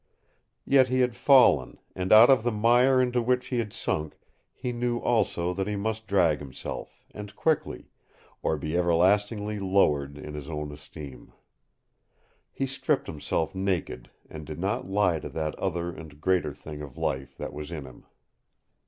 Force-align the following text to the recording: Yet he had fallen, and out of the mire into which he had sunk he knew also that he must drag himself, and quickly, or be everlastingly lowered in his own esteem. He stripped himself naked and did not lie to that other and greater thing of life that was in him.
Yet 0.65 0.87
he 0.89 1.01
had 1.01 1.13
fallen, 1.15 1.77
and 1.95 2.11
out 2.11 2.31
of 2.31 2.41
the 2.41 2.51
mire 2.51 2.99
into 2.99 3.21
which 3.21 3.45
he 3.49 3.59
had 3.59 3.71
sunk 3.71 4.17
he 4.51 4.71
knew 4.71 4.97
also 4.97 5.53
that 5.53 5.67
he 5.67 5.75
must 5.75 6.07
drag 6.07 6.39
himself, 6.39 7.05
and 7.11 7.35
quickly, 7.35 7.91
or 8.41 8.57
be 8.57 8.75
everlastingly 8.75 9.59
lowered 9.59 10.17
in 10.17 10.33
his 10.33 10.49
own 10.49 10.71
esteem. 10.71 11.33
He 12.51 12.65
stripped 12.65 13.05
himself 13.05 13.53
naked 13.53 14.09
and 14.27 14.43
did 14.43 14.57
not 14.59 14.87
lie 14.89 15.19
to 15.19 15.29
that 15.29 15.53
other 15.59 15.93
and 15.93 16.19
greater 16.19 16.51
thing 16.51 16.81
of 16.81 16.97
life 16.97 17.37
that 17.37 17.53
was 17.53 17.71
in 17.71 17.85
him. 17.85 18.07